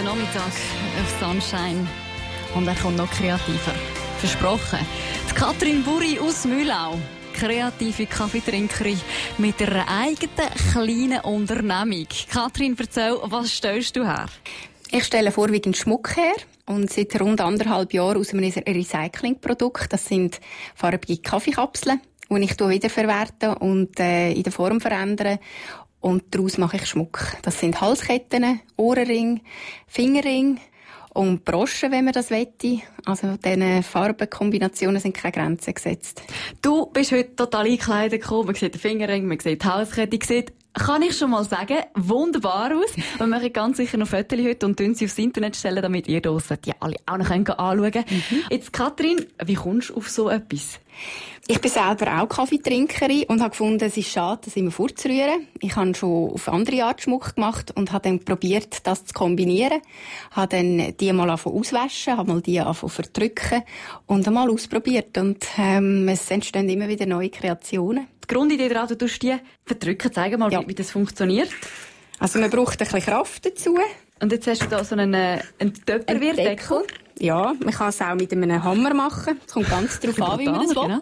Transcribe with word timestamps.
Nachmittag 0.00 0.52
auf 1.00 1.20
Sunshine. 1.20 1.86
Und 2.54 2.66
er 2.66 2.74
kommt 2.74 2.96
noch 2.96 3.10
kreativer. 3.10 3.74
Versprochen. 4.18 4.78
Die 5.28 5.34
Katrin 5.34 5.82
Buri 5.84 6.18
aus 6.18 6.46
Mühlau. 6.46 6.98
Kreative 7.34 8.06
Kaffeetrinkerin 8.06 8.98
mit 9.36 9.60
einer 9.60 9.86
eigenen 9.88 10.48
kleinen 10.72 11.20
Unternehmung. 11.20 12.06
Katrin, 12.32 12.74
erzähl, 12.78 13.18
was 13.22 13.50
stellst 13.50 13.94
du 13.96 14.04
her? 14.04 14.26
Ich 14.90 15.04
stelle 15.04 15.30
vorwiegend 15.30 15.76
Schmuck 15.76 16.16
her 16.16 16.34
und 16.66 16.90
seit 16.90 17.20
rund 17.20 17.40
anderthalb 17.40 17.92
Jahren 17.92 18.18
aus 18.18 18.32
einem 18.32 18.50
Recyclingprodukt. 18.50 19.92
Das 19.92 20.06
sind 20.06 20.40
farbige 20.74 21.20
Kaffeekapseln, 21.20 22.00
die 22.30 22.44
ich 22.44 22.58
wiederverwerte 22.58 23.56
und 23.56 24.00
äh, 24.00 24.32
in 24.32 24.42
der 24.42 24.52
Form 24.52 24.80
verändere. 24.80 25.38
Und 26.02 26.24
daraus 26.32 26.58
mache 26.58 26.76
ich 26.76 26.86
Schmuck. 26.86 27.36
Das 27.42 27.60
sind 27.60 27.80
Halsketten, 27.80 28.60
Ohrenring, 28.76 29.40
Fingerring 29.86 30.58
und 31.14 31.44
Broschen, 31.44 31.92
wenn 31.92 32.04
man 32.04 32.12
das 32.12 32.30
wette. 32.30 32.80
Also 33.04 33.36
diese 33.36 33.82
Farbenkombinationen 33.84 35.00
sind 35.00 35.16
keine 35.16 35.32
Grenzen 35.32 35.74
gesetzt. 35.74 36.22
Du 36.60 36.86
bist 36.86 37.12
heute 37.12 37.36
total 37.36 37.66
eingekleidet 37.66 38.20
gekommen. 38.20 38.46
Man 38.46 38.54
sieht 38.56 38.74
den 38.74 38.80
Fingerring, 38.80 39.26
man 39.28 39.38
sieht 39.38 39.62
die 39.62 39.66
Halskette, 39.66 40.18
man 40.18 40.26
sieht 40.26 40.52
kann 40.74 41.02
ich 41.02 41.16
schon 41.16 41.30
mal 41.30 41.44
sagen, 41.44 41.78
wunderbar 41.94 42.74
aus. 42.76 42.96
Wir 43.18 43.26
machen 43.26 43.52
ganz 43.52 43.76
sicher 43.76 43.98
noch 43.98 44.08
Fotos 44.08 44.38
heute 44.40 44.66
und 44.66 44.78
sie 44.78 45.04
aufs 45.04 45.18
Internet 45.18 45.56
stellen, 45.56 45.82
damit 45.82 46.08
ihr 46.08 46.20
draussen 46.20 46.58
die 46.64 46.72
alle 46.80 46.96
auch 47.06 47.18
noch 47.18 47.30
anschauen 47.30 47.90
könnt. 47.90 48.10
Mhm. 48.10 48.44
Jetzt, 48.50 48.72
Katrin, 48.72 49.26
wie 49.44 49.54
kommst 49.54 49.90
du 49.90 49.96
auf 49.96 50.08
so 50.08 50.28
etwas? 50.28 50.80
Ich 51.48 51.60
bin 51.60 51.70
selber 51.70 52.20
auch 52.20 52.28
Kaffeetrinkerin 52.28 53.24
und 53.24 53.40
habe 53.40 53.50
gefunden, 53.50 53.84
es 53.84 53.96
ist 53.96 54.10
schade, 54.10 54.42
das 54.44 54.56
immer 54.56 54.70
vorzurühren. 54.70 55.48
Ich 55.60 55.74
habe 55.74 55.94
schon 55.94 56.30
auf 56.30 56.48
andere 56.48 56.84
Art 56.84 57.02
Schmuck 57.02 57.34
gemacht 57.34 57.72
und 57.74 57.90
habe 57.90 58.08
dann 58.08 58.20
probiert, 58.20 58.86
das 58.86 59.04
zu 59.06 59.12
kombinieren. 59.12 59.80
Habe 60.30 60.56
dann 60.56 60.96
die 60.98 61.12
mal 61.12 61.28
auswaschen, 61.30 62.16
habe 62.16 62.32
mal 62.32 62.40
die 62.40 62.62
verdrücken 62.86 63.62
und 64.06 64.26
einmal 64.28 64.50
ausprobiert. 64.50 65.18
Und 65.18 65.44
ähm, 65.58 66.08
es 66.08 66.30
entstehen 66.30 66.68
immer 66.68 66.88
wieder 66.88 67.06
neue 67.06 67.30
Kreationen. 67.30 68.06
Die 68.22 68.34
Grundidee 68.34 68.68
daran, 68.68 68.88
du 68.88 68.96
tust 68.96 69.22
die 69.22 69.36
verdrücken. 69.64 70.12
Zeig 70.12 70.38
mal, 70.38 70.52
ja. 70.52 70.62
wie, 70.62 70.68
wie 70.68 70.74
das 70.74 70.90
funktioniert. 70.90 71.50
Also 72.18 72.38
man 72.38 72.50
braucht 72.50 72.80
ein 72.80 72.86
bisschen 72.86 73.00
Kraft 73.00 73.44
dazu. 73.44 73.76
Und 74.20 74.30
jetzt 74.30 74.46
hast 74.46 74.62
du 74.62 74.66
da 74.66 74.84
so 74.84 74.94
einen, 74.94 75.14
äh, 75.14 75.40
einen 75.58 75.74
Töpperwehrdeckel. 75.74 76.84
Ja, 77.18 77.54
man 77.62 77.74
kann 77.74 77.88
es 77.88 78.00
auch 78.00 78.14
mit 78.14 78.32
einem 78.32 78.62
Hammer 78.62 78.94
machen. 78.94 79.40
Es 79.46 79.52
kommt 79.52 79.68
ganz 79.68 80.00
darauf 80.00 80.22
an, 80.22 80.38
wie 80.38 80.44
man 80.46 80.60
das 80.60 80.76
will. 80.76 80.82
Genau. 80.82 80.98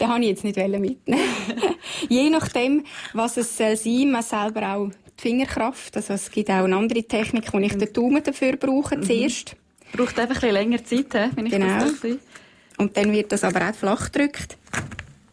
Den 0.00 0.08
habe 0.08 0.20
ich 0.20 0.28
jetzt 0.28 0.44
nicht 0.44 0.56
mitnehmen 0.56 0.96
Je 2.08 2.30
nachdem, 2.30 2.84
was 3.12 3.36
es 3.36 3.56
soll 3.56 3.76
sein, 3.76 4.10
man 4.10 4.22
selber 4.22 4.74
auch 4.74 4.90
die 5.18 5.22
Fingerkraft. 5.22 5.96
Also 5.96 6.14
es 6.14 6.30
gibt 6.30 6.50
auch 6.50 6.64
eine 6.64 6.76
andere 6.76 7.02
Technik, 7.04 7.52
wo 7.52 7.58
ich 7.58 7.76
den 7.76 7.92
Daumen 7.92 8.22
dafür 8.22 8.56
brauche 8.56 8.96
mhm. 8.96 9.02
zuerst. 9.02 9.56
Braucht 9.92 10.18
einfach 10.18 10.36
ein 10.36 10.40
bisschen 10.40 10.54
länger 10.54 10.84
Zeit, 10.84 11.36
wenn 11.36 11.46
ich 11.46 11.52
genau. 11.52 11.78
das 11.78 12.00
sehe. 12.00 12.18
Und 12.78 12.96
dann 12.96 13.12
wird 13.12 13.32
das 13.32 13.44
aber 13.44 13.68
auch 13.68 13.74
flach 13.74 14.10
gedrückt. 14.10 14.56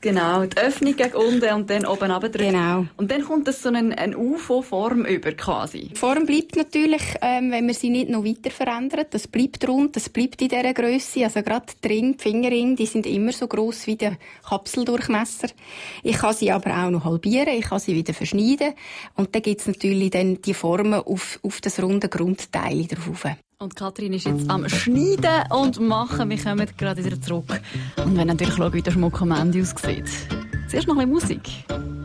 Genau, 0.01 0.45
die 0.45 0.57
Öffnung 0.57 0.95
gegen 0.95 1.13
unten 1.13 1.53
und 1.53 1.69
dann 1.69 1.85
oben 1.85 2.09
abdrücken. 2.09 2.53
Genau. 2.53 2.85
Und 2.95 3.11
dann 3.11 3.21
kommt 3.21 3.49
das 3.49 3.61
so 3.61 3.67
eine, 3.67 3.97
eine 3.97 4.17
UFO-Form 4.17 5.03
über 5.05 5.33
quasi. 5.33 5.89
Die 5.89 5.95
Form 5.95 6.25
bleibt 6.25 6.55
natürlich, 6.55 7.01
ähm, 7.21 7.51
wenn 7.51 7.65
man 7.65 7.75
sie 7.75 7.89
nicht 7.89 8.09
noch 8.09 8.23
weiter 8.23 8.49
verändert. 8.49 9.13
Das 9.13 9.27
bleibt 9.27 9.67
rund, 9.67 9.97
das 9.97 10.07
bleibt 10.07 10.41
in 10.41 10.47
dieser 10.47 10.73
Größe. 10.73 11.25
Also 11.25 11.41
gerade 11.43 11.65
die 11.83 11.87
Ring, 11.89 12.15
die 12.15 12.23
Fingerring, 12.23 12.77
die 12.77 12.85
sind 12.85 13.05
immer 13.07 13.33
so 13.33 13.47
groß 13.47 13.87
wie 13.87 13.97
der 13.97 14.17
Kapseldurchmesser. 14.47 15.49
Ich 16.01 16.17
kann 16.17 16.33
sie 16.33 16.49
aber 16.49 16.71
auch 16.85 16.89
noch 16.91 17.03
halbieren, 17.03 17.57
ich 17.57 17.65
kann 17.65 17.79
sie 17.79 17.93
wieder 17.93 18.13
verschneiden. 18.13 18.75
Und 19.15 19.35
dann 19.35 19.41
gibt's 19.41 19.67
natürlich 19.67 20.11
dann 20.11 20.41
die 20.41 20.53
Formen 20.53 20.93
auf, 20.93 21.39
auf 21.43 21.59
das 21.59 21.81
runde 21.83 22.07
Grundteil 22.07 22.85
drauf. 22.85 23.25
Und 23.61 23.75
Kathrin 23.75 24.13
ist 24.13 24.25
jetzt 24.25 24.49
am 24.49 24.69
Schneiden 24.69 25.51
und 25.51 25.81
Machen. 25.81 26.29
Wir 26.29 26.41
kommen 26.41 26.65
gerade 26.77 27.03
wieder 27.03 27.19
zurück. 27.19 27.59
Und 27.97 28.15
wenn 28.15 28.27
natürlich 28.27 28.55
schauen, 28.55 28.71
wie 28.71 28.81
der 28.81 28.91
Schmuck 28.91 29.21
am 29.21 29.31
Ende 29.31 29.61
aussieht. 29.61 30.09
Zuerst 30.69 30.87
noch 30.87 30.97
ein 30.97 31.11
bisschen 31.11 31.41
Musik. 31.41 31.98